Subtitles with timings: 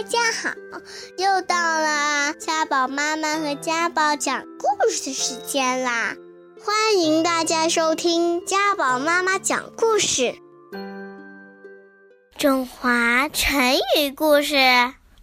[0.00, 0.54] 大家好，
[1.18, 6.16] 又到了家宝妈妈和家宝讲故事的时间啦！
[6.64, 10.34] 欢迎大家收听家宝妈妈讲故事。
[12.38, 13.60] 中华成
[13.98, 14.56] 语故事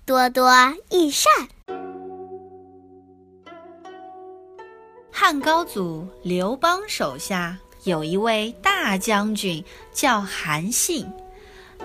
[0.05, 0.54] 多多
[0.91, 1.34] 益善。
[5.12, 11.12] 汉高祖刘邦手下有一位大将军，叫韩信。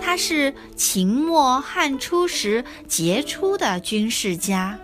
[0.01, 4.79] 他是秦末汉初时杰出的军事家。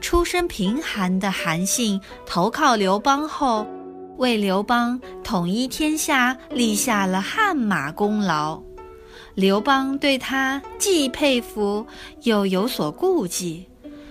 [0.00, 3.66] 出身贫寒的韩信投靠刘邦后，
[4.16, 8.62] 为刘邦统一天下立下了汗马功劳。
[9.34, 11.86] 刘邦对他既佩服
[12.22, 13.68] 又有所顾忌。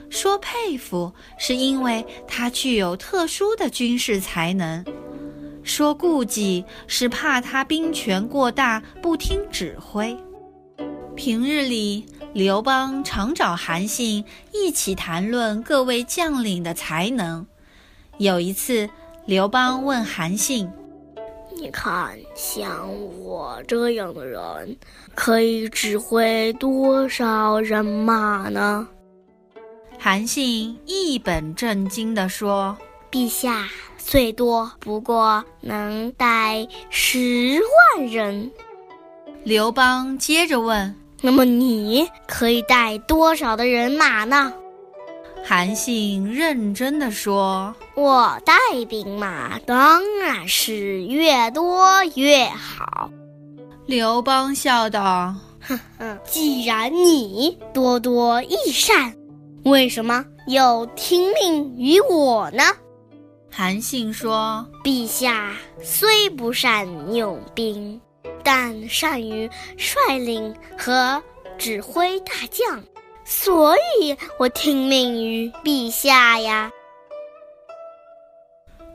[0.09, 4.81] 说佩服，是因为他具有特殊的军事才能；
[5.67, 10.17] 说顾忌，是怕他兵权过大，不听指挥。
[11.13, 17.45] 平日里，刘邦常找韩信一起谈论各位将领的才能。
[18.17, 18.89] 有一次，
[19.25, 20.71] 刘邦问韩信
[21.59, 24.77] ：“你看，像我这样的人，
[25.15, 28.87] 可以指挥多少人马呢？”
[29.99, 32.77] 韩信一本正经地说
[33.11, 37.59] ：“陛下最多不过能带十
[37.95, 38.51] 万人。”
[39.43, 40.95] 刘邦接着问。
[41.19, 44.53] 那么你可以带多少的人马呢？
[45.43, 48.53] 韩信认真的说：“我带
[48.87, 53.09] 兵马当然是越多越好。”
[53.87, 59.15] 刘邦笑道：“哼哼，既然你多多益善，
[59.63, 62.61] 为什么又听命于我呢？”
[63.49, 67.99] 韩信说：“陛下虽不善用兵。”
[68.43, 71.21] 但善于率领和
[71.57, 72.81] 指挥大将，
[73.25, 76.71] 所以我听命于陛下呀。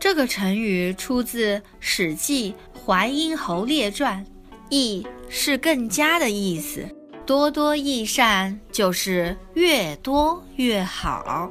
[0.00, 2.54] 这个成语出自《史记·
[2.86, 4.24] 淮阴侯列传》，
[4.70, 6.88] 益是更加的意思，
[7.26, 11.50] 多多益善就是越多越好。